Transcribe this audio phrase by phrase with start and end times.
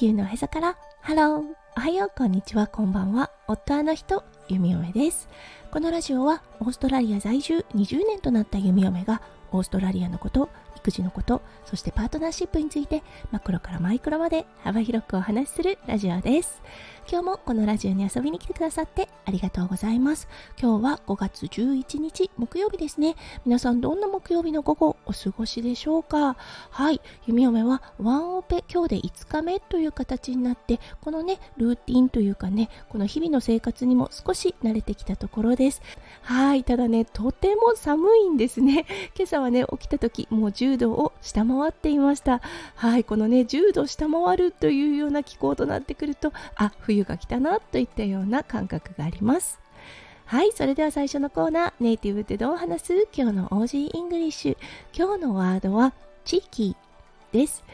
[0.00, 0.78] 球のへそから。
[1.02, 1.44] ハロー
[1.76, 3.30] おはようこんにちはこんばんは。
[3.48, 5.28] 夫あの人弓嫁です
[5.70, 7.66] このラジオはオーストラリア在住。
[7.74, 9.20] 20年となった弓嫁が
[9.52, 16.62] オーストラリアのこと育児のことそしてパートナーシップについてマクロからマイクロまで幅広くお話しするラジオです。
[17.10, 20.28] 今日もこのラジオに遊びに来てくださってありがとうございます。
[20.60, 23.16] 今日は5月11日木曜日ですね。
[23.44, 26.36] 皆さんどんな木曜日の午後お過ごしでしょうか？
[26.70, 35.82] はい、弓嫁はワンオペ今日で5日目という形になって、このね、ルーティンというかね、この日々の生活にも少し慣れてきたところです。
[36.22, 38.86] はい、ただね、とても寒いんですね。
[39.18, 42.40] 今朝はね、起きた時もう10度を下回っていました。
[42.76, 49.58] はい、このね、10度下回るというような気候となってくると、あ、冬冬が来たなといったような感覚があります。
[50.26, 53.08] はいそれでは最初のコーナーネイティブってどう話す？
[53.12, 54.56] 今日の Aussie English。
[54.96, 55.92] 今日のワードは
[56.24, 56.76] 地域
[57.32, 57.64] です。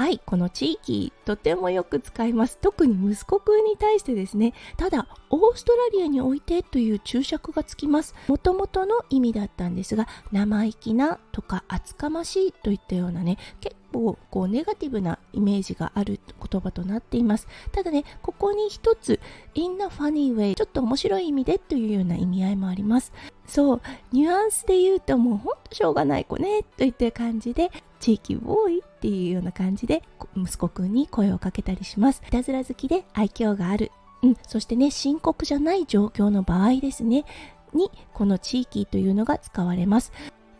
[0.00, 2.56] はい、この地域、とてもよく使います。
[2.56, 4.54] 特に息子くんに対してですね。
[4.78, 8.14] ただ、オーストラリアにおいてという注釈がつきます。
[8.26, 16.18] もともとの意味だったんですが、生意気なとか厚かましいといったようなね、結構こうネガティブなイメージがある
[16.50, 17.46] 言葉となっています。
[17.70, 19.20] ただね、ここに一つ、
[19.52, 23.12] in a funny way、ちょっと面白い意味でというような意味合いもあります。
[23.46, 30.02] そう、ニュアンスで言うともうほんとしょうがない子ねといった感じで、地域ボーイっていうような感じで
[30.36, 32.22] 息子くんに声をかけたりします。
[32.28, 33.90] いたずら好きで愛嬌がある。
[34.22, 37.24] うん、そしてね、深刻じゃない状況の場合ですね、
[37.72, 40.12] にこの地域というのが使われます。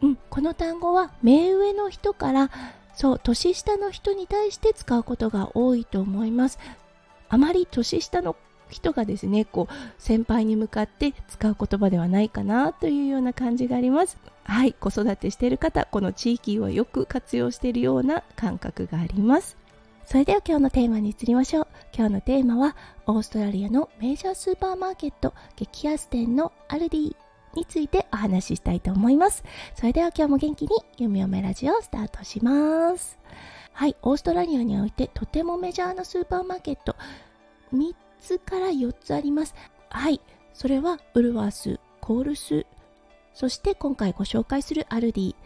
[0.00, 2.50] うん、この単語は目上の人から
[2.94, 6.58] そう年下の人に対して使うことが多いと思います
[7.28, 8.36] あまり年下の
[8.70, 14.18] 人がですねこう先輩に向かって使う言葉ではないかなというような感じがあります。
[14.44, 19.56] はい子育てしている方この地域をよく活用しているような感覚があります。
[20.04, 21.66] それでは今日のテーマに移りましょう。
[21.94, 27.16] 今日のテーマはオーストラリアのメジャースーパーマーケット激安店のアルディ
[27.54, 29.44] についてお話ししたいと思います。
[29.74, 33.18] それでは今日も元気に読み読めラジオをスタートします。
[33.72, 36.96] はいオーストラリアにおいてとてもメジャーなスーパーマーケット。
[37.74, 39.54] 3つから4つあります。
[39.90, 40.20] はい、
[40.52, 42.66] それはウルワース、コールス、
[43.34, 45.36] そして今回ご紹介するアルディ、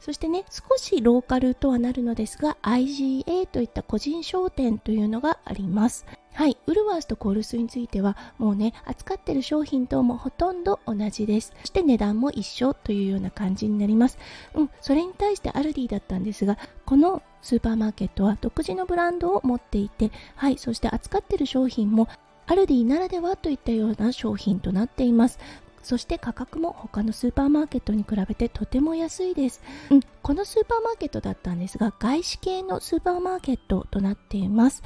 [0.00, 6.06] そしてね、少しローカルとはなるのですが、IGA といった個人商店というのがあります。
[6.34, 11.54] はい、ウルワースとコールスについては、もうね、扱ってる商品ともほとんど同じです。
[11.60, 14.18] そして値段も一緒というような感じになります。
[14.54, 22.06] うん、それに対してアルディだったんですが、このスーパーマーケットは独自のブランドを持っていて、はい、そして扱ってる商品も
[22.48, 25.38] アルディならではといったような商品となっています。
[25.86, 34.82] そして価格も他のスーパーマーケットに比べてとても安いです、うん、このスーパーマーケットだったんですが外資系のスーパーマーケットとなっています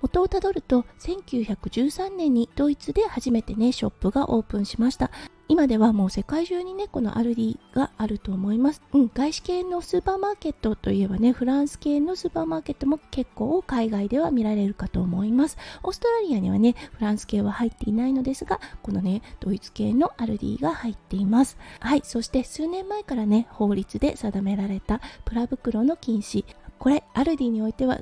[0.00, 5.10] 元をたどると1913年にドイツで初めてねショップがオープンしました。
[5.50, 15.56] 今ではもう世界中にねこのアルディがあると思います、うん、外資系のスーパーマーケットといえばねフランス系のスーパーマーケットも結構海外では見られるかと思います。
[15.82, 21.56] オーストラリアにはねフランス系は入っていないのですがこのねドイツ系のアルディが入っています。
[21.80, 26.44] はいそして数年前からね法律で定められたプラ袋の禁止。
[26.78, 28.00] これアルディにおいては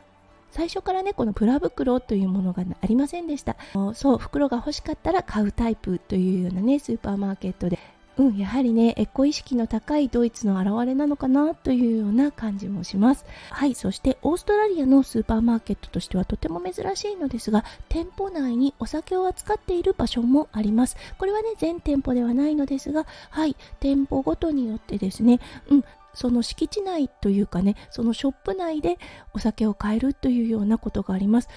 [0.56, 3.56] 最初からねこのプラ袋というものがありませんでした
[3.92, 7.78] そう袋が欲しかったら買うタイプというようなねスーパーマーケットで
[8.18, 13.26] うん、やはりね、エコ意識の高いドイツの表れなのかなというような感じもします。
[13.50, 20.96] はい、そしてオーストラリアのスーパーマーケットとしてはとても珍しいのですが、店舗内にお酒を扱っている場所もあります。
[21.18, 25.38] これはね、全店舗ではないのですが、はい、店舗ごとによってですね、
[25.68, 25.84] うん、
[26.16, 28.98] その敷地内というかねそのショップ内で
[29.34, 31.48] お酒を買えるというようなことがあります。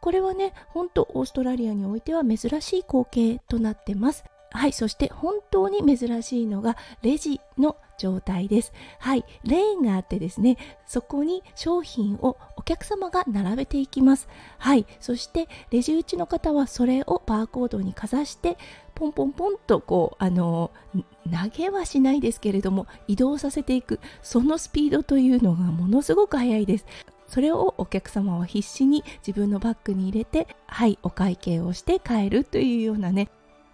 [0.00, 4.24] これはね本当オーストラリアにおいては珍しい光景となってます。
[4.50, 8.72] はいそして本当に珍しいのがレジの状態です。
[8.98, 10.56] はいレーンがあってですね
[10.86, 14.28] そこに商品をお客様が並べていきます。
[14.58, 18.56] はいそしてレジ打ちの方はそれをバーコードにかざして
[18.94, 24.00] ポンポンポンとこうあの投げはしないですけれども移動させていく。
[24.22, 26.86] そのスピードというのがものすごく速いです。
[27.26, 33.28] それをお客様は必死に自分のバッグに入れてはいお会計をして帰るというようなね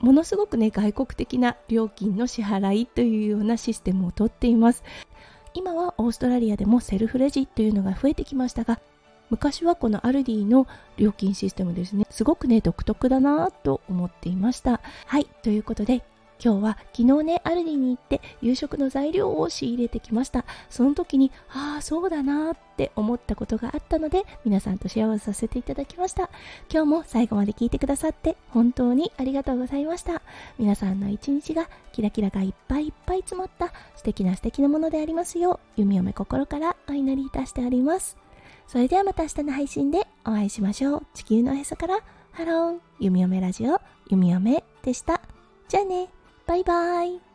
[0.04, 4.84] ものすごくね外国的な料金の支払いというようなシステムをとっています。
[5.54, 8.80] 今はオーストラリアでもセルフレジというのが増えてきましたが
[9.30, 10.66] 昔はこのアルディの
[10.96, 12.06] 料金システムですね。
[12.10, 14.82] すごくね独特だなと思っていました。
[15.06, 16.04] はいということで
[16.44, 20.44] 今日は昨日ねアルディに行って夕食の材料を仕入れてきました。
[20.68, 26.28] その時にああそうだなって思ったことがあったので皆さんとシェアをさせていただきました。
[26.70, 30.20] 今日も最後まで聞いてくださって本当にありがとうございました。
[30.58, 38.18] 皆さんの一日がキラキラがいっぱいいっぱい詰まった素敵な素敵なものでありますよう弓嫁心からお祈りいたしております。
[38.66, 41.06] それではまた明日の配信でお会いしましょう。
[41.14, 42.00] 地球のへそから
[42.32, 43.80] ハロー、弓嫁ラジオ、
[44.10, 45.22] 弓嫁でした。
[45.68, 46.08] じゃあね、
[46.46, 47.33] バイバイ。